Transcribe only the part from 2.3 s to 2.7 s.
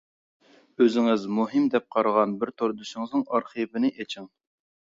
بىر